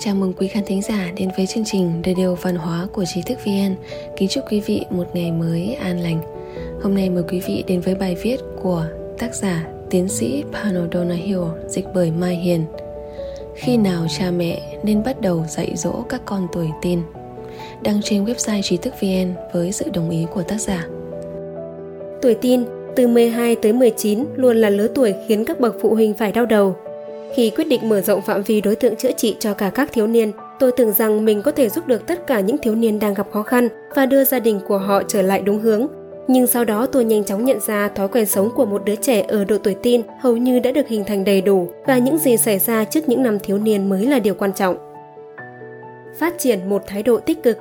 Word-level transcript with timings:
Chào 0.00 0.14
mừng 0.14 0.32
quý 0.32 0.48
khán 0.48 0.64
thính 0.64 0.82
giả 0.82 1.12
đến 1.16 1.28
với 1.36 1.46
chương 1.46 1.64
trình 1.64 2.02
Radio 2.06 2.34
Văn 2.34 2.56
hóa 2.56 2.86
của 2.92 3.04
Trí 3.04 3.22
thức 3.22 3.38
VN. 3.44 3.74
Kính 4.16 4.28
chúc 4.28 4.44
quý 4.50 4.60
vị 4.60 4.84
một 4.90 5.04
ngày 5.14 5.32
mới 5.32 5.74
an 5.74 6.00
lành. 6.00 6.20
Hôm 6.82 6.94
nay 6.94 7.10
mời 7.10 7.22
quý 7.28 7.40
vị 7.46 7.64
đến 7.66 7.80
với 7.80 7.94
bài 7.94 8.16
viết 8.22 8.36
của 8.62 8.86
tác 9.18 9.34
giả, 9.34 9.66
tiến 9.90 10.08
sĩ 10.08 10.44
Pano 10.52 10.80
Donahue 10.92 11.58
dịch 11.68 11.84
bởi 11.94 12.10
Mai 12.10 12.36
Hiền. 12.36 12.64
Khi 13.54 13.76
nào 13.76 14.06
cha 14.18 14.30
mẹ 14.30 14.78
nên 14.82 15.02
bắt 15.02 15.20
đầu 15.20 15.44
dạy 15.48 15.72
dỗ 15.76 16.02
các 16.08 16.22
con 16.24 16.46
tuổi 16.52 16.68
tin? 16.82 17.00
Đăng 17.82 18.00
trên 18.02 18.24
website 18.24 18.62
trí 18.62 18.76
thức 18.76 18.94
VN 19.00 19.34
với 19.52 19.72
sự 19.72 19.84
đồng 19.94 20.10
ý 20.10 20.26
của 20.34 20.42
tác 20.42 20.60
giả. 20.60 20.86
Tuổi 22.22 22.34
tin 22.34 22.64
từ 22.96 23.06
12 23.08 23.56
tới 23.62 23.72
19 23.72 24.24
luôn 24.36 24.56
là 24.56 24.70
lứa 24.70 24.88
tuổi 24.94 25.14
khiến 25.28 25.44
các 25.44 25.60
bậc 25.60 25.76
phụ 25.82 25.94
huynh 25.94 26.14
phải 26.14 26.32
đau 26.32 26.46
đầu 26.46 26.76
khi 27.34 27.50
quyết 27.50 27.68
định 27.68 27.88
mở 27.88 28.00
rộng 28.00 28.22
phạm 28.22 28.42
vi 28.42 28.60
đối 28.60 28.76
tượng 28.76 28.96
chữa 28.96 29.12
trị 29.12 29.36
cho 29.40 29.54
cả 29.54 29.70
các 29.70 29.92
thiếu 29.92 30.06
niên, 30.06 30.32
tôi 30.58 30.72
tưởng 30.72 30.92
rằng 30.92 31.24
mình 31.24 31.42
có 31.42 31.52
thể 31.52 31.68
giúp 31.68 31.86
được 31.86 32.06
tất 32.06 32.26
cả 32.26 32.40
những 32.40 32.58
thiếu 32.58 32.74
niên 32.74 32.98
đang 32.98 33.14
gặp 33.14 33.26
khó 33.32 33.42
khăn 33.42 33.68
và 33.94 34.06
đưa 34.06 34.24
gia 34.24 34.38
đình 34.38 34.60
của 34.68 34.78
họ 34.78 35.02
trở 35.02 35.22
lại 35.22 35.40
đúng 35.40 35.58
hướng. 35.58 35.86
Nhưng 36.28 36.46
sau 36.46 36.64
đó 36.64 36.86
tôi 36.86 37.04
nhanh 37.04 37.24
chóng 37.24 37.44
nhận 37.44 37.60
ra 37.60 37.88
thói 37.88 38.08
quen 38.08 38.26
sống 38.26 38.50
của 38.56 38.66
một 38.66 38.84
đứa 38.84 38.94
trẻ 38.94 39.24
ở 39.28 39.44
độ 39.44 39.58
tuổi 39.58 39.76
tin 39.82 40.02
hầu 40.20 40.36
như 40.36 40.58
đã 40.58 40.72
được 40.72 40.88
hình 40.88 41.04
thành 41.04 41.24
đầy 41.24 41.40
đủ 41.40 41.68
và 41.86 41.98
những 41.98 42.18
gì 42.18 42.36
xảy 42.36 42.58
ra 42.58 42.84
trước 42.84 43.08
những 43.08 43.22
năm 43.22 43.38
thiếu 43.38 43.58
niên 43.58 43.88
mới 43.88 44.06
là 44.06 44.18
điều 44.18 44.34
quan 44.34 44.52
trọng. 44.52 44.76
Phát 46.18 46.38
triển 46.38 46.68
một 46.68 46.82
thái 46.86 47.02
độ 47.02 47.18
tích 47.18 47.42
cực 47.42 47.58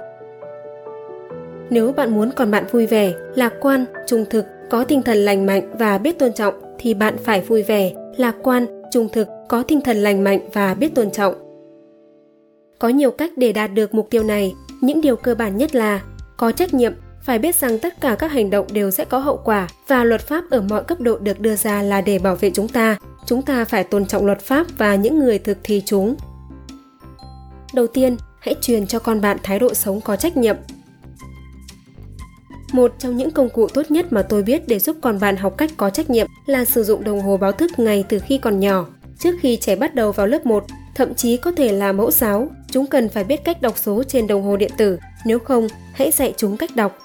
Nếu 1.69 1.91
bạn 1.91 2.15
muốn 2.15 2.31
còn 2.35 2.51
bạn 2.51 2.63
vui 2.71 2.85
vẻ, 2.85 3.13
lạc 3.35 3.53
quan, 3.61 3.85
trung 4.07 4.25
thực, 4.29 4.45
có 4.69 4.83
tinh 4.83 5.01
thần 5.01 5.17
lành 5.17 5.45
mạnh 5.45 5.61
và 5.79 5.97
biết 5.97 6.19
tôn 6.19 6.33
trọng 6.33 6.53
thì 6.79 6.93
bạn 6.93 7.17
phải 7.23 7.41
vui 7.41 7.63
vẻ, 7.63 7.91
lạc 8.17 8.35
quan, 8.43 8.76
trung 8.91 9.09
thực, 9.13 9.27
có 9.49 9.63
tinh 9.63 9.81
thần 9.81 9.97
lành 9.97 10.23
mạnh 10.23 10.49
và 10.53 10.73
biết 10.73 10.95
tôn 10.95 11.11
trọng. 11.11 11.33
Có 12.79 12.89
nhiều 12.89 13.11
cách 13.11 13.31
để 13.35 13.53
đạt 13.53 13.73
được 13.73 13.93
mục 13.93 14.07
tiêu 14.09 14.23
này, 14.23 14.55
những 14.81 15.01
điều 15.01 15.15
cơ 15.15 15.35
bản 15.35 15.57
nhất 15.57 15.75
là 15.75 16.01
có 16.37 16.51
trách 16.51 16.73
nhiệm, 16.73 16.93
phải 17.23 17.39
biết 17.39 17.55
rằng 17.55 17.79
tất 17.79 18.01
cả 18.01 18.15
các 18.19 18.31
hành 18.31 18.49
động 18.49 18.67
đều 18.71 18.91
sẽ 18.91 19.05
có 19.05 19.19
hậu 19.19 19.41
quả 19.43 19.67
và 19.87 20.03
luật 20.03 20.21
pháp 20.21 20.43
ở 20.49 20.61
mọi 20.61 20.83
cấp 20.83 20.99
độ 20.99 21.17
được 21.17 21.39
đưa 21.39 21.55
ra 21.55 21.81
là 21.81 22.01
để 22.01 22.19
bảo 22.19 22.35
vệ 22.35 22.51
chúng 22.53 22.67
ta. 22.67 22.97
Chúng 23.25 23.41
ta 23.41 23.65
phải 23.65 23.83
tôn 23.83 24.05
trọng 24.05 24.25
luật 24.25 24.39
pháp 24.39 24.67
và 24.77 24.95
những 24.95 25.19
người 25.19 25.39
thực 25.39 25.57
thi 25.63 25.83
chúng. 25.85 26.15
Đầu 27.73 27.87
tiên, 27.87 28.17
hãy 28.39 28.55
truyền 28.61 28.87
cho 28.87 28.99
con 28.99 29.21
bạn 29.21 29.37
thái 29.43 29.59
độ 29.59 29.73
sống 29.73 30.01
có 30.01 30.15
trách 30.15 30.37
nhiệm. 30.37 30.55
Một 32.73 32.93
trong 32.99 33.17
những 33.17 33.31
công 33.31 33.49
cụ 33.49 33.67
tốt 33.67 33.91
nhất 33.91 34.13
mà 34.13 34.21
tôi 34.21 34.43
biết 34.43 34.67
để 34.67 34.79
giúp 34.79 34.97
con 35.01 35.19
bạn 35.19 35.37
học 35.37 35.57
cách 35.57 35.71
có 35.77 35.89
trách 35.89 36.09
nhiệm 36.09 36.27
là 36.45 36.65
sử 36.65 36.83
dụng 36.83 37.03
đồng 37.03 37.21
hồ 37.21 37.37
báo 37.37 37.51
thức 37.51 37.79
ngay 37.79 38.05
từ 38.09 38.19
khi 38.19 38.37
còn 38.37 38.59
nhỏ. 38.59 38.85
Trước 39.19 39.35
khi 39.41 39.57
trẻ 39.57 39.75
bắt 39.75 39.95
đầu 39.95 40.11
vào 40.11 40.27
lớp 40.27 40.45
1, 40.45 40.65
thậm 40.95 41.13
chí 41.15 41.37
có 41.37 41.51
thể 41.51 41.71
là 41.71 41.91
mẫu 41.91 42.11
giáo, 42.11 42.47
chúng 42.71 42.85
cần 42.87 43.09
phải 43.09 43.23
biết 43.23 43.43
cách 43.43 43.61
đọc 43.61 43.77
số 43.77 44.03
trên 44.03 44.27
đồng 44.27 44.43
hồ 44.43 44.57
điện 44.57 44.71
tử, 44.77 44.97
nếu 45.25 45.39
không, 45.39 45.67
hãy 45.93 46.11
dạy 46.11 46.33
chúng 46.37 46.57
cách 46.57 46.75
đọc. 46.75 46.97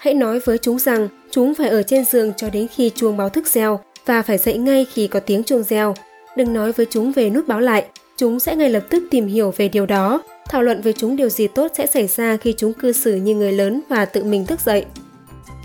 Hãy 0.00 0.14
nói 0.14 0.40
với 0.44 0.58
chúng 0.58 0.78
rằng 0.78 1.08
chúng 1.30 1.54
phải 1.54 1.68
ở 1.68 1.82
trên 1.82 2.04
giường 2.04 2.32
cho 2.36 2.50
đến 2.50 2.66
khi 2.74 2.90
chuông 2.94 3.16
báo 3.16 3.28
thức 3.28 3.46
reo 3.46 3.80
và 4.06 4.22
phải 4.22 4.38
dậy 4.38 4.58
ngay 4.58 4.86
khi 4.92 5.06
có 5.06 5.20
tiếng 5.20 5.44
chuông 5.44 5.62
reo. 5.62 5.94
Đừng 6.36 6.52
nói 6.52 6.72
với 6.72 6.86
chúng 6.90 7.12
về 7.12 7.30
nút 7.30 7.48
báo 7.48 7.60
lại, 7.60 7.84
chúng 8.16 8.40
sẽ 8.40 8.56
ngay 8.56 8.70
lập 8.70 8.82
tức 8.90 9.04
tìm 9.10 9.26
hiểu 9.26 9.54
về 9.56 9.68
điều 9.68 9.86
đó, 9.86 10.22
thảo 10.48 10.62
luận 10.62 10.80
với 10.80 10.92
chúng 10.92 11.16
điều 11.16 11.28
gì 11.28 11.46
tốt 11.46 11.72
sẽ 11.74 11.86
xảy 11.86 12.06
ra 12.06 12.36
khi 12.36 12.54
chúng 12.56 12.72
cư 12.72 12.92
xử 12.92 13.14
như 13.14 13.34
người 13.34 13.52
lớn 13.52 13.80
và 13.88 14.04
tự 14.04 14.24
mình 14.24 14.46
thức 14.46 14.60
dậy. 14.60 14.84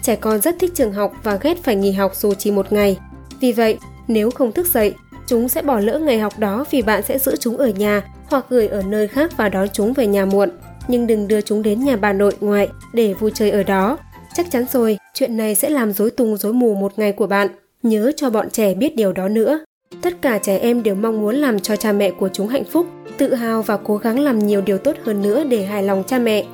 Trẻ 0.01 0.15
con 0.15 0.41
rất 0.41 0.55
thích 0.59 0.71
trường 0.75 0.93
học 0.93 1.13
và 1.23 1.35
ghét 1.35 1.63
phải 1.63 1.75
nghỉ 1.75 1.91
học 1.91 2.15
dù 2.15 2.33
chỉ 2.33 2.51
một 2.51 2.71
ngày. 2.73 2.97
Vì 3.39 3.51
vậy, 3.51 3.77
nếu 4.07 4.31
không 4.31 4.51
thức 4.51 4.67
dậy, 4.73 4.93
chúng 5.27 5.49
sẽ 5.49 5.61
bỏ 5.61 5.79
lỡ 5.79 5.99
ngày 5.99 6.19
học 6.19 6.39
đó 6.39 6.65
vì 6.71 6.81
bạn 6.81 7.03
sẽ 7.03 7.19
giữ 7.19 7.35
chúng 7.35 7.57
ở 7.57 7.67
nhà 7.67 8.03
hoặc 8.25 8.45
gửi 8.49 8.67
ở 8.67 8.81
nơi 8.81 9.07
khác 9.07 9.37
và 9.37 9.49
đón 9.49 9.67
chúng 9.73 9.93
về 9.93 10.07
nhà 10.07 10.25
muộn. 10.25 10.49
Nhưng 10.87 11.07
đừng 11.07 11.27
đưa 11.27 11.41
chúng 11.41 11.63
đến 11.63 11.83
nhà 11.83 11.95
bà 11.95 12.13
nội 12.13 12.33
ngoại 12.39 12.69
để 12.93 13.13
vui 13.13 13.31
chơi 13.33 13.51
ở 13.51 13.63
đó. 13.63 13.97
Chắc 14.35 14.51
chắn 14.51 14.65
rồi, 14.71 14.97
chuyện 15.13 15.37
này 15.37 15.55
sẽ 15.55 15.69
làm 15.69 15.93
rối 15.93 16.11
tung 16.11 16.37
rối 16.37 16.53
mù 16.53 16.75
một 16.75 16.99
ngày 16.99 17.11
của 17.11 17.27
bạn. 17.27 17.47
Nhớ 17.83 18.11
cho 18.15 18.29
bọn 18.29 18.49
trẻ 18.49 18.73
biết 18.73 18.95
điều 18.95 19.13
đó 19.13 19.27
nữa. 19.27 19.59
Tất 20.01 20.21
cả 20.21 20.37
trẻ 20.37 20.57
em 20.57 20.83
đều 20.83 20.95
mong 20.95 21.21
muốn 21.21 21.35
làm 21.35 21.59
cho 21.59 21.75
cha 21.75 21.91
mẹ 21.91 22.11
của 22.11 22.29
chúng 22.33 22.47
hạnh 22.47 22.63
phúc, 22.63 22.87
tự 23.17 23.33
hào 23.33 23.61
và 23.61 23.77
cố 23.77 23.97
gắng 23.97 24.19
làm 24.19 24.39
nhiều 24.39 24.61
điều 24.61 24.77
tốt 24.77 24.95
hơn 25.03 25.21
nữa 25.21 25.43
để 25.43 25.65
hài 25.65 25.83
lòng 25.83 26.03
cha 26.07 26.19
mẹ. 26.19 26.45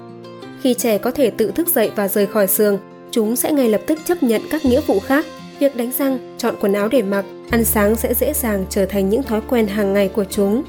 Khi 0.62 0.74
trẻ 0.74 0.98
có 0.98 1.12
thể 1.12 1.30
tự 1.30 1.52
thức 1.52 1.68
dậy 1.68 1.92
và 1.96 2.08
rời 2.08 2.26
khỏi 2.26 2.48
giường, 2.48 2.78
chúng 3.12 3.36
sẽ 3.36 3.52
ngay 3.52 3.70
lập 3.70 3.82
tức 3.88 4.00
chấp 4.06 4.24
nhận 4.24 4.42
các 4.52 4.66
nghĩa 4.66 4.82
vụ 4.82 5.00
khác. 5.00 5.26
Việc 5.60 5.76
đánh 5.76 5.92
răng 5.98 6.36
chọn 6.38 6.56
quần 6.62 6.74
áo 6.74 6.88
để 6.88 7.02
mặc 7.02 7.26
ăn 7.52 7.64
sáng 7.64 7.96
sẽ 7.96 8.14
dễ 8.14 8.34
dàng 8.34 8.66
trở 8.70 8.86
thành 8.86 9.10
những 9.10 9.24
thói 9.24 9.42
quen 9.50 9.68
hàng 9.68 9.94
ngày 9.94 10.08
của 10.08 10.26
chúng. 10.30 10.64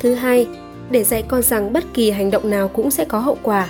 Thứ 0.00 0.14
hai 0.14 0.46
để 0.90 1.04
dạy 1.04 1.24
con 1.28 1.42
rằng 1.42 1.72
bất 1.72 1.84
kỳ 1.94 2.10
hành 2.10 2.30
động 2.30 2.50
nào 2.50 2.68
cũng 2.68 2.90
sẽ 2.90 3.04
có 3.04 3.18
hậu 3.18 3.38
quả. 3.42 3.68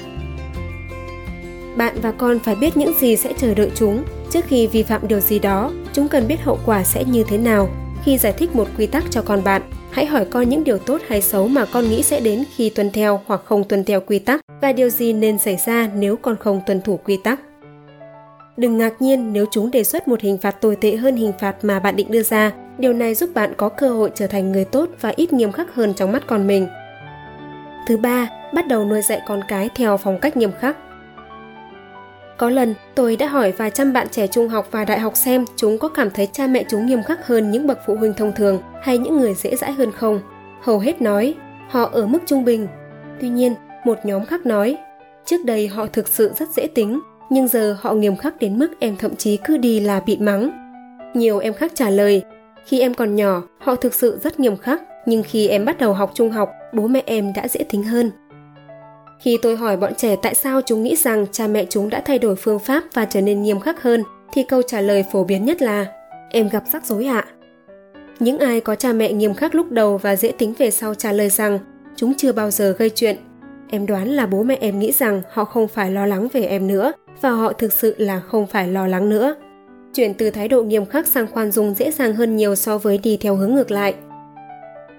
Bạn 1.76 1.96
và 2.02 2.12
con 2.12 2.38
phải 2.38 2.54
biết 2.54 2.76
những 2.76 2.92
gì 3.00 3.16
sẽ 3.16 3.32
chờ 3.36 3.54
đợi 3.54 3.70
chúng. 3.74 4.02
Trước 4.30 4.44
khi 4.48 4.66
vi 4.66 4.82
phạm 4.82 5.08
điều 5.08 5.20
gì 5.20 5.38
đó 5.38 5.70
chúng 5.92 6.08
cần 6.08 6.28
biết 6.28 6.40
hậu 6.42 6.58
quả 6.66 6.84
sẽ 6.84 7.04
như 7.04 7.24
thế 7.28 7.38
nào 7.38 7.70
khi 8.04 8.18
giải 8.18 8.32
thích 8.32 8.56
một 8.56 8.68
quy 8.78 8.86
tắc 8.86 9.04
cho 9.10 9.22
con 9.22 9.44
bạn 9.44 9.62
hãy 9.90 10.06
hỏi 10.06 10.24
con 10.24 10.48
những 10.48 10.64
điều 10.64 10.78
tốt 10.78 11.00
hay 11.08 11.22
xấu 11.22 11.48
mà 11.48 11.64
con 11.64 11.88
nghĩ 11.88 12.02
sẽ 12.02 12.20
đến 12.20 12.44
khi 12.56 12.70
tuân 12.70 12.90
theo 12.90 13.20
hoặc 13.26 13.40
không 13.44 13.64
tuân 13.64 13.84
theo 13.84 14.00
quy 14.00 14.18
tắc 14.18 14.40
và 14.62 14.72
điều 14.72 14.90
gì 14.90 15.12
nên 15.12 15.38
xảy 15.38 15.56
ra 15.66 15.88
nếu 15.94 16.16
con 16.16 16.36
không 16.36 16.60
tuân 16.66 16.80
thủ 16.80 17.00
quy 17.04 17.16
tắc 17.24 17.40
Đừng 18.56 18.78
ngạc 18.78 19.02
nhiên 19.02 19.32
nếu 19.32 19.46
chúng 19.50 19.70
đề 19.70 19.84
xuất 19.84 20.08
một 20.08 20.20
hình 20.20 20.38
phạt 20.38 20.50
tồi 20.50 20.76
tệ 20.76 20.96
hơn 20.96 21.16
hình 21.16 21.32
phạt 21.38 21.56
mà 21.62 21.80
bạn 21.80 21.96
định 21.96 22.10
đưa 22.10 22.22
ra. 22.22 22.52
Điều 22.78 22.92
này 22.92 23.14
giúp 23.14 23.30
bạn 23.34 23.52
có 23.56 23.68
cơ 23.68 23.90
hội 23.90 24.10
trở 24.14 24.26
thành 24.26 24.52
người 24.52 24.64
tốt 24.64 24.88
và 25.00 25.12
ít 25.16 25.32
nghiêm 25.32 25.52
khắc 25.52 25.74
hơn 25.74 25.94
trong 25.94 26.12
mắt 26.12 26.22
con 26.26 26.46
mình. 26.46 26.66
Thứ 27.88 27.96
ba, 27.96 28.28
bắt 28.54 28.66
đầu 28.68 28.84
nuôi 28.84 29.02
dạy 29.02 29.20
con 29.26 29.40
cái 29.48 29.68
theo 29.74 29.96
phong 29.96 30.18
cách 30.20 30.36
nghiêm 30.36 30.50
khắc. 30.60 30.76
Có 32.36 32.50
lần, 32.50 32.74
tôi 32.94 33.16
đã 33.16 33.26
hỏi 33.26 33.52
vài 33.52 33.70
trăm 33.70 33.92
bạn 33.92 34.06
trẻ 34.10 34.26
trung 34.26 34.48
học 34.48 34.68
và 34.70 34.84
đại 34.84 35.00
học 35.00 35.16
xem 35.16 35.44
chúng 35.56 35.78
có 35.78 35.88
cảm 35.88 36.10
thấy 36.10 36.28
cha 36.32 36.46
mẹ 36.46 36.64
chúng 36.68 36.86
nghiêm 36.86 37.02
khắc 37.02 37.26
hơn 37.26 37.50
những 37.50 37.66
bậc 37.66 37.78
phụ 37.86 37.94
huynh 37.94 38.14
thông 38.14 38.32
thường 38.32 38.58
hay 38.82 38.98
những 38.98 39.16
người 39.16 39.34
dễ 39.34 39.56
dãi 39.56 39.72
hơn 39.72 39.92
không. 39.92 40.20
Hầu 40.62 40.78
hết 40.78 41.02
nói, 41.02 41.34
họ 41.68 41.90
ở 41.92 42.06
mức 42.06 42.18
trung 42.26 42.44
bình. 42.44 42.66
Tuy 43.20 43.28
nhiên, 43.28 43.54
một 43.84 43.98
nhóm 44.04 44.26
khác 44.26 44.46
nói, 44.46 44.76
trước 45.24 45.44
đây 45.44 45.68
họ 45.68 45.86
thực 45.86 46.08
sự 46.08 46.32
rất 46.38 46.48
dễ 46.56 46.66
tính, 46.74 47.00
nhưng 47.30 47.48
giờ 47.48 47.76
họ 47.80 47.94
nghiêm 47.94 48.16
khắc 48.16 48.38
đến 48.38 48.58
mức 48.58 48.68
em 48.80 48.96
thậm 48.96 49.16
chí 49.16 49.38
cứ 49.44 49.56
đi 49.56 49.80
là 49.80 50.00
bị 50.00 50.16
mắng. 50.16 50.50
Nhiều 51.14 51.38
em 51.38 51.54
khác 51.54 51.72
trả 51.74 51.90
lời, 51.90 52.22
khi 52.66 52.80
em 52.80 52.94
còn 52.94 53.16
nhỏ, 53.16 53.42
họ 53.58 53.74
thực 53.74 53.94
sự 53.94 54.18
rất 54.22 54.40
nghiêm 54.40 54.56
khắc, 54.56 54.82
nhưng 55.06 55.22
khi 55.22 55.48
em 55.48 55.64
bắt 55.64 55.78
đầu 55.78 55.92
học 55.92 56.10
trung 56.14 56.30
học, 56.30 56.50
bố 56.72 56.86
mẹ 56.86 57.02
em 57.06 57.32
đã 57.36 57.48
dễ 57.48 57.64
tính 57.70 57.82
hơn. 57.82 58.10
Khi 59.20 59.38
tôi 59.42 59.56
hỏi 59.56 59.76
bọn 59.76 59.94
trẻ 59.94 60.16
tại 60.22 60.34
sao 60.34 60.60
chúng 60.66 60.82
nghĩ 60.82 60.96
rằng 60.96 61.26
cha 61.32 61.46
mẹ 61.46 61.66
chúng 61.70 61.90
đã 61.90 62.02
thay 62.04 62.18
đổi 62.18 62.36
phương 62.36 62.58
pháp 62.58 62.84
và 62.94 63.04
trở 63.04 63.20
nên 63.20 63.42
nghiêm 63.42 63.60
khắc 63.60 63.82
hơn, 63.82 64.02
thì 64.32 64.42
câu 64.48 64.62
trả 64.62 64.80
lời 64.80 65.04
phổ 65.12 65.24
biến 65.24 65.44
nhất 65.44 65.62
là 65.62 65.86
em 66.30 66.48
gặp 66.48 66.64
rắc 66.72 66.86
rối 66.86 67.06
ạ. 67.06 67.24
À? 67.26 67.32
Những 68.20 68.38
ai 68.38 68.60
có 68.60 68.74
cha 68.74 68.92
mẹ 68.92 69.12
nghiêm 69.12 69.34
khắc 69.34 69.54
lúc 69.54 69.70
đầu 69.70 69.98
và 69.98 70.16
dễ 70.16 70.32
tính 70.38 70.54
về 70.58 70.70
sau 70.70 70.94
trả 70.94 71.12
lời 71.12 71.28
rằng 71.30 71.58
chúng 71.96 72.14
chưa 72.16 72.32
bao 72.32 72.50
giờ 72.50 72.72
gây 72.78 72.90
chuyện. 72.90 73.16
Em 73.70 73.86
đoán 73.86 74.08
là 74.08 74.26
bố 74.26 74.42
mẹ 74.42 74.58
em 74.60 74.78
nghĩ 74.78 74.92
rằng 74.92 75.22
họ 75.30 75.44
không 75.44 75.68
phải 75.68 75.90
lo 75.90 76.06
lắng 76.06 76.28
về 76.32 76.44
em 76.44 76.66
nữa 76.66 76.92
và 77.20 77.30
họ 77.30 77.52
thực 77.52 77.72
sự 77.72 77.94
là 77.98 78.20
không 78.20 78.46
phải 78.46 78.68
lo 78.68 78.86
lắng 78.86 79.08
nữa. 79.08 79.34
Chuyển 79.94 80.14
từ 80.14 80.30
thái 80.30 80.48
độ 80.48 80.62
nghiêm 80.62 80.86
khắc 80.86 81.06
sang 81.06 81.26
khoan 81.26 81.50
dung 81.50 81.74
dễ 81.74 81.90
dàng 81.90 82.14
hơn 82.14 82.36
nhiều 82.36 82.54
so 82.54 82.78
với 82.78 82.98
đi 82.98 83.16
theo 83.16 83.36
hướng 83.36 83.54
ngược 83.54 83.70
lại. 83.70 83.94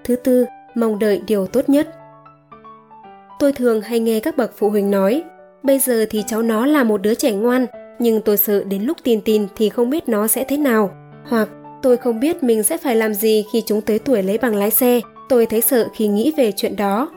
Thứ 0.04 0.16
tư, 0.16 0.44
mong 0.74 0.98
đợi 0.98 1.22
điều 1.26 1.46
tốt 1.46 1.68
nhất. 1.68 1.88
Tôi 3.38 3.52
thường 3.52 3.80
hay 3.80 4.00
nghe 4.00 4.20
các 4.20 4.36
bậc 4.36 4.52
phụ 4.56 4.70
huynh 4.70 4.90
nói, 4.90 5.22
bây 5.62 5.78
giờ 5.78 6.06
thì 6.10 6.24
cháu 6.26 6.42
nó 6.42 6.66
là 6.66 6.84
một 6.84 7.02
đứa 7.02 7.14
trẻ 7.14 7.32
ngoan, 7.32 7.66
nhưng 7.98 8.20
tôi 8.20 8.36
sợ 8.36 8.64
đến 8.64 8.82
lúc 8.82 8.96
tin 9.02 9.20
tin 9.20 9.46
thì 9.56 9.68
không 9.68 9.90
biết 9.90 10.08
nó 10.08 10.26
sẽ 10.26 10.44
thế 10.44 10.56
nào. 10.56 10.90
Hoặc 11.28 11.48
tôi 11.82 11.96
không 11.96 12.20
biết 12.20 12.42
mình 12.42 12.62
sẽ 12.62 12.78
phải 12.78 12.96
làm 12.96 13.14
gì 13.14 13.44
khi 13.52 13.62
chúng 13.66 13.80
tới 13.80 13.98
tuổi 13.98 14.22
lấy 14.22 14.38
bằng 14.38 14.54
lái 14.54 14.70
xe, 14.70 15.00
tôi 15.28 15.46
thấy 15.46 15.60
sợ 15.60 15.88
khi 15.94 16.08
nghĩ 16.08 16.32
về 16.36 16.52
chuyện 16.52 16.76
đó. 16.76 17.10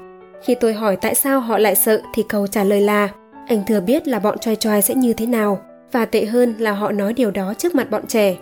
Khi 0.43 0.55
tôi 0.55 0.73
hỏi 0.73 0.95
tại 0.95 1.15
sao 1.15 1.39
họ 1.39 1.57
lại 1.57 1.75
sợ 1.75 2.01
thì 2.13 2.23
câu 2.29 2.47
trả 2.47 2.63
lời 2.63 2.81
là 2.81 3.09
anh 3.47 3.63
thừa 3.67 3.79
biết 3.79 4.07
là 4.07 4.19
bọn 4.19 4.37
trai 4.37 4.55
trai 4.55 4.81
sẽ 4.81 4.95
như 4.95 5.13
thế 5.13 5.25
nào 5.25 5.59
và 5.91 6.05
tệ 6.05 6.25
hơn 6.25 6.53
là 6.59 6.71
họ 6.71 6.91
nói 6.91 7.13
điều 7.13 7.31
đó 7.31 7.53
trước 7.57 7.75
mặt 7.75 7.91
bọn 7.91 8.07
trẻ. 8.07 8.35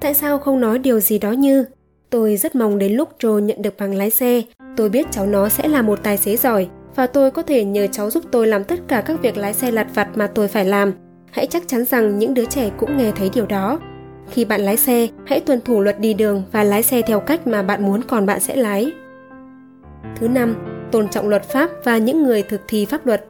Tại 0.00 0.14
sao 0.14 0.38
không 0.38 0.60
nói 0.60 0.78
điều 0.78 1.00
gì 1.00 1.18
đó 1.18 1.32
như 1.32 1.64
Tôi 2.10 2.36
rất 2.36 2.54
mong 2.54 2.78
đến 2.78 2.92
lúc 2.92 3.08
Joe 3.18 3.38
nhận 3.38 3.62
được 3.62 3.74
bằng 3.78 3.94
lái 3.94 4.10
xe, 4.10 4.42
tôi 4.76 4.88
biết 4.88 5.06
cháu 5.10 5.26
nó 5.26 5.48
sẽ 5.48 5.68
là 5.68 5.82
một 5.82 6.02
tài 6.02 6.16
xế 6.16 6.36
giỏi 6.36 6.68
và 6.94 7.06
tôi 7.06 7.30
có 7.30 7.42
thể 7.42 7.64
nhờ 7.64 7.86
cháu 7.92 8.10
giúp 8.10 8.24
tôi 8.30 8.46
làm 8.46 8.64
tất 8.64 8.80
cả 8.88 9.00
các 9.00 9.22
việc 9.22 9.36
lái 9.36 9.54
xe 9.54 9.70
lặt 9.70 9.86
vặt 9.94 10.08
mà 10.14 10.26
tôi 10.26 10.48
phải 10.48 10.64
làm. 10.64 10.92
Hãy 11.30 11.46
chắc 11.46 11.68
chắn 11.68 11.84
rằng 11.84 12.18
những 12.18 12.34
đứa 12.34 12.44
trẻ 12.44 12.70
cũng 12.76 12.96
nghe 12.96 13.12
thấy 13.16 13.30
điều 13.34 13.46
đó. 13.46 13.78
Khi 14.30 14.44
bạn 14.44 14.60
lái 14.60 14.76
xe, 14.76 15.08
hãy 15.26 15.40
tuân 15.40 15.60
thủ 15.60 15.80
luật 15.80 16.00
đi 16.00 16.14
đường 16.14 16.42
và 16.52 16.64
lái 16.64 16.82
xe 16.82 17.02
theo 17.02 17.20
cách 17.20 17.46
mà 17.46 17.62
bạn 17.62 17.86
muốn 17.86 18.02
còn 18.02 18.26
bạn 18.26 18.40
sẽ 18.40 18.56
lái. 18.56 18.92
Thứ 20.16 20.28
năm, 20.28 20.54
tôn 20.92 21.08
trọng 21.08 21.28
luật 21.28 21.44
pháp 21.44 21.70
và 21.84 21.98
những 21.98 22.22
người 22.22 22.42
thực 22.42 22.60
thi 22.68 22.84
pháp 22.84 23.06
luật. 23.06 23.24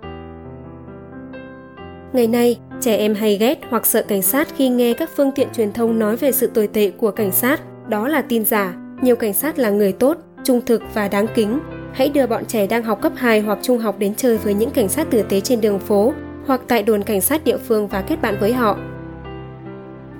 Ngày 2.12 2.26
nay, 2.26 2.58
trẻ 2.80 2.96
em 2.96 3.14
hay 3.14 3.36
ghét 3.36 3.58
hoặc 3.70 3.86
sợ 3.86 4.02
cảnh 4.08 4.22
sát 4.22 4.48
khi 4.56 4.68
nghe 4.68 4.94
các 4.94 5.10
phương 5.16 5.32
tiện 5.34 5.48
truyền 5.56 5.72
thông 5.72 5.98
nói 5.98 6.16
về 6.16 6.32
sự 6.32 6.46
tồi 6.46 6.66
tệ 6.66 6.90
của 6.90 7.10
cảnh 7.10 7.32
sát. 7.32 7.60
Đó 7.88 8.08
là 8.08 8.22
tin 8.22 8.44
giả. 8.44 8.74
Nhiều 9.02 9.16
cảnh 9.16 9.34
sát 9.34 9.58
là 9.58 9.70
người 9.70 9.92
tốt, 9.92 10.16
trung 10.44 10.60
thực 10.66 10.82
và 10.94 11.08
đáng 11.08 11.26
kính. 11.34 11.58
hãy 11.92 12.08
đưa 12.08 12.26
bọn 12.26 12.44
trẻ 12.44 12.66
đang 12.66 12.82
học 12.82 13.00
cấp 13.02 13.12
2 13.16 13.40
hoặc 13.40 13.58
trung 13.62 13.78
học 13.78 13.98
đến 13.98 14.14
chơi 14.14 14.38
với 14.38 14.54
những 14.54 14.70
cảnh 14.70 14.88
sát 14.88 15.10
tử 15.10 15.22
tế 15.22 15.40
trên 15.40 15.60
đường 15.60 15.78
phố 15.78 16.12
hoặc 16.46 16.60
tại 16.68 16.82
đồn 16.82 17.02
cảnh 17.02 17.20
sát 17.20 17.44
địa 17.44 17.56
phương 17.56 17.88
và 17.88 18.02
kết 18.02 18.22
bạn 18.22 18.36
với 18.40 18.52
họ. 18.52 18.78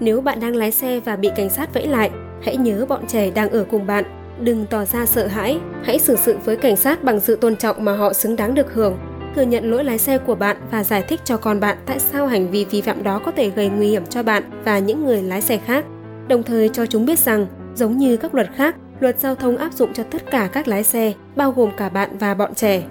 Nếu 0.01 0.21
bạn 0.21 0.41
đang 0.41 0.57
lái 0.57 0.71
xe 0.71 1.01
và 1.01 1.17
bị 1.17 1.31
cảnh 1.37 1.51
sát 1.51 1.75
vẫy 1.75 1.87
lại, 1.87 2.11
hãy 2.43 2.57
nhớ 2.57 2.87
bọn 2.89 3.07
trẻ 3.07 3.31
đang 3.31 3.51
ở 3.51 3.65
cùng 3.71 3.87
bạn. 3.87 4.05
Đừng 4.41 4.67
tỏ 4.71 4.85
ra 4.85 5.07
sợ 5.07 5.27
hãi, 5.27 5.59
hãy 5.83 5.99
xử 5.99 6.17
sự 6.17 6.37
với 6.45 6.57
cảnh 6.57 6.77
sát 6.77 7.05
bằng 7.05 7.21
sự 7.21 7.37
tôn 7.37 7.57
trọng 7.57 7.85
mà 7.85 7.97
họ 7.97 8.13
xứng 8.13 8.37
đáng 8.37 8.55
được 8.55 8.75
hưởng. 8.75 8.99
Thừa 9.35 9.43
nhận 9.43 9.71
lỗi 9.71 9.85
lái 9.85 9.99
xe 9.99 10.19
của 10.19 10.35
bạn 10.35 10.57
và 10.71 10.85
giải 10.85 11.03
thích 11.03 11.21
cho 11.25 11.37
con 11.37 11.61
bạn 11.61 11.79
tại 11.87 11.99
sao 11.99 12.27
hành 12.27 12.51
vi 12.51 12.65
vi 12.65 12.81
phạm 12.81 13.03
đó 13.03 13.21
có 13.25 13.31
thể 13.31 13.51
gây 13.51 13.69
nguy 13.69 13.89
hiểm 13.89 14.07
cho 14.07 14.23
bạn 14.23 14.43
và 14.65 14.79
những 14.79 15.05
người 15.05 15.23
lái 15.23 15.43
xe 15.43 15.57
khác. 15.57 15.85
Đồng 16.29 16.43
thời 16.43 16.69
cho 16.69 16.87
chúng 16.87 17.07
biết 17.07 17.19
rằng, 17.19 17.47
giống 17.75 17.97
như 17.97 18.17
các 18.17 18.35
luật 18.35 18.49
khác, 18.57 18.77
luật 19.01 19.19
giao 19.19 19.35
thông 19.35 19.57
áp 19.57 19.73
dụng 19.73 19.93
cho 19.95 20.03
tất 20.03 20.31
cả 20.31 20.49
các 20.53 20.69
lái 20.69 20.85
xe, 20.85 21.13
bao 21.37 21.53
gồm 21.53 21.71
cả 21.77 21.89
bạn 21.89 22.19
và 22.19 22.35
bọn 22.35 22.55
trẻ. 22.55 22.83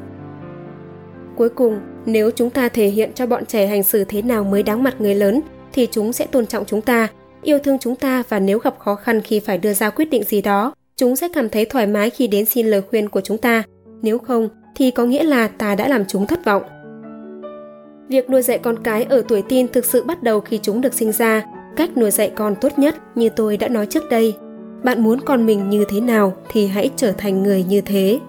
Cuối 1.36 1.50
cùng, 1.50 1.80
nếu 2.06 2.32
chúng 2.32 2.50
ta 2.50 2.70
thể 2.70 2.88
hiện 2.88 3.12
cho 3.16 3.26
bọn 3.26 3.46
trẻ 3.46 3.68
hành 3.68 3.84
xử 3.84 4.04
thế 4.04 4.22
nào 4.22 4.44
mới 4.44 4.64
đáng 4.64 4.84
mặt 4.84 4.96
người 5.00 5.16
lớn, 5.16 5.42
thì 5.74 5.88
chúng 5.92 6.14
sẽ 6.14 6.26
tôn 6.26 6.46
trọng 6.46 6.66
chúng 6.66 6.82
ta, 6.82 7.08
yêu 7.44 7.60
thương 7.60 7.80
chúng 7.80 7.96
ta 7.96 8.24
và 8.30 8.40
nếu 8.40 8.60
gặp 8.60 8.80
khó 8.80 8.96
khăn 8.96 9.22
khi 9.22 9.40
phải 9.40 9.58
đưa 9.58 9.74
ra 9.74 9.90
quyết 9.90 10.06
định 10.06 10.24
gì 10.24 10.42
đó, 10.42 10.74
chúng 10.96 11.16
sẽ 11.16 11.28
cảm 11.34 11.50
thấy 11.50 11.66
thoải 11.66 11.88
mái 11.88 12.10
khi 12.10 12.28
đến 12.28 12.46
xin 12.46 12.68
lời 12.68 12.82
khuyên 12.90 13.10
của 13.10 13.22
chúng 13.22 13.38
ta. 13.38 13.64
Nếu 14.02 14.18
không, 14.18 14.50
thì 14.76 14.92
có 14.92 15.06
nghĩa 15.06 15.24
là 15.24 15.48
ta 15.48 15.76
đã 15.76 15.88
làm 15.88 16.06
chúng 16.06 16.28
thất 16.28 16.46
vọng. 16.46 16.64
Việc 18.10 18.30
nuôi 18.30 18.42
dạy 18.42 18.58
con 18.58 18.84
cái 18.84 19.04
ở 19.04 19.24
tuổi 19.28 19.42
teen 19.50 19.68
thực 19.68 19.86
sự 19.86 20.04
bắt 20.04 20.24
đầu 20.24 20.40
khi 20.40 20.60
chúng 20.62 20.82
được 20.82 20.94
sinh 20.94 21.12
ra. 21.12 21.44
Cách 21.76 21.98
nuôi 21.98 22.12
dạy 22.12 22.32
con 22.36 22.56
tốt 22.56 22.80
nhất 22.80 22.96
như 23.16 23.30
tôi 23.30 23.58
đã 23.58 23.68
nói 23.68 23.86
trước 23.86 24.10
đây. 24.10 24.36
Bạn 24.84 25.04
muốn 25.04 25.22
con 25.22 25.46
mình 25.46 25.70
như 25.70 25.86
thế 25.90 26.02
nào 26.02 26.34
thì 26.50 26.68
hãy 26.68 26.90
trở 26.96 27.12
thành 27.12 27.44
người 27.44 27.64
như 27.64 27.82
thế. 27.82 28.20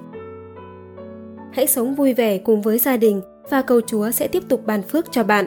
Hãy 1.52 1.66
sống 1.66 1.94
vui 1.94 2.14
vẻ 2.14 2.38
cùng 2.38 2.62
với 2.62 2.78
gia 2.78 2.96
đình 2.96 3.20
và 3.50 3.62
cầu 3.62 3.80
Chúa 3.80 4.10
sẽ 4.10 4.28
tiếp 4.28 4.42
tục 4.48 4.66
ban 4.66 4.82
phước 4.82 5.12
cho 5.12 5.24
bạn. 5.24 5.46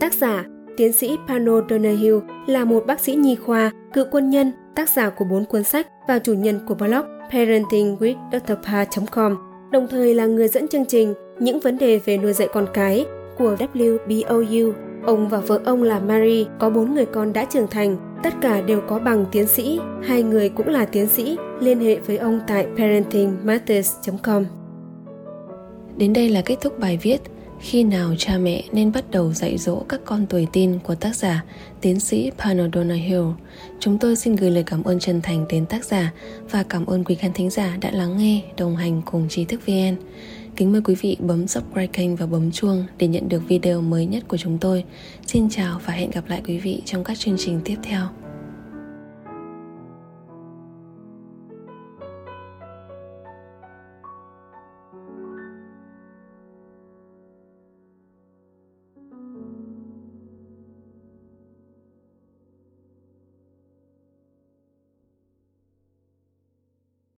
Tác 0.00 0.14
giả 0.14 0.44
Tiến 0.78 0.92
sĩ 0.92 1.18
Pano 1.28 1.60
Donahue 1.70 2.20
là 2.46 2.64
một 2.64 2.86
bác 2.86 3.00
sĩ 3.00 3.14
nhi 3.14 3.34
khoa, 3.34 3.70
cựu 3.92 4.04
quân 4.10 4.30
nhân, 4.30 4.52
tác 4.74 4.88
giả 4.88 5.10
của 5.10 5.24
bốn 5.24 5.44
cuốn 5.44 5.64
sách 5.64 5.86
và 6.08 6.18
chủ 6.18 6.34
nhân 6.34 6.60
của 6.66 6.74
blog 6.74 7.04
parentingwithdrpa.com, 7.30 9.36
đồng 9.72 9.86
thời 9.90 10.14
là 10.14 10.26
người 10.26 10.48
dẫn 10.48 10.68
chương 10.68 10.84
trình 10.84 11.14
Những 11.38 11.60
vấn 11.60 11.78
đề 11.78 12.00
về 12.04 12.18
nuôi 12.18 12.32
dạy 12.32 12.48
con 12.52 12.66
cái 12.74 13.06
của 13.38 13.56
WBOU. 13.74 14.72
Ông 15.04 15.28
và 15.28 15.38
vợ 15.38 15.60
ông 15.64 15.82
là 15.82 16.00
Mary 16.00 16.46
có 16.58 16.70
bốn 16.70 16.94
người 16.94 17.06
con 17.06 17.32
đã 17.32 17.44
trưởng 17.44 17.68
thành, 17.68 18.07
tất 18.22 18.34
cả 18.42 18.60
đều 18.60 18.80
có 18.88 18.98
bằng 18.98 19.26
tiến 19.32 19.46
sĩ, 19.46 19.78
hai 20.02 20.22
người 20.22 20.48
cũng 20.48 20.68
là 20.68 20.84
tiến 20.84 21.08
sĩ. 21.08 21.36
Liên 21.60 21.80
hệ 21.80 21.96
với 21.96 22.16
ông 22.16 22.40
tại 22.46 22.66
parentingmatters.com. 22.76 24.44
Đến 25.96 26.12
đây 26.12 26.28
là 26.28 26.42
kết 26.42 26.56
thúc 26.60 26.78
bài 26.78 26.98
viết 27.02 27.20
khi 27.60 27.84
nào 27.84 28.14
cha 28.18 28.38
mẹ 28.38 28.64
nên 28.72 28.92
bắt 28.92 29.10
đầu 29.10 29.32
dạy 29.32 29.58
dỗ 29.58 29.82
các 29.88 30.00
con 30.04 30.26
tuổi 30.26 30.46
tin 30.52 30.78
của 30.78 30.94
tác 30.94 31.16
giả 31.16 31.44
tiến 31.80 32.00
sĩ 32.00 32.30
Panodona 32.38 32.94
Hill. 32.94 33.24
Chúng 33.80 33.98
tôi 33.98 34.16
xin 34.16 34.36
gửi 34.36 34.50
lời 34.50 34.62
cảm 34.66 34.84
ơn 34.84 34.98
chân 34.98 35.20
thành 35.22 35.46
đến 35.48 35.66
tác 35.66 35.84
giả 35.84 36.12
và 36.50 36.62
cảm 36.62 36.86
ơn 36.86 37.04
quý 37.04 37.14
khán 37.14 37.32
thính 37.32 37.50
giả 37.50 37.76
đã 37.80 37.90
lắng 37.90 38.18
nghe, 38.18 38.42
đồng 38.56 38.76
hành 38.76 39.02
cùng 39.04 39.28
trí 39.28 39.44
thức 39.44 39.60
VN. 39.66 39.96
Kính 40.58 40.72
mời 40.72 40.80
quý 40.84 40.94
vị 40.94 41.16
bấm 41.20 41.46
subscribe 41.46 41.86
kênh 41.86 42.16
và 42.16 42.26
bấm 42.26 42.50
chuông 42.50 42.86
để 42.98 43.06
nhận 43.06 43.28
được 43.28 43.42
video 43.48 43.80
mới 43.80 44.06
nhất 44.06 44.24
của 44.28 44.36
chúng 44.36 44.58
tôi. 44.58 44.84
Xin 45.26 45.48
chào 45.50 45.80
và 45.86 45.92
hẹn 45.92 46.10
gặp 46.10 46.24
lại 46.28 46.42
quý 46.46 46.58
vị 46.58 46.82
trong 46.84 47.04
các 47.04 47.18
chương 47.18 47.36
trình 47.38 47.60
tiếp 47.64 47.76
theo. 47.82 48.02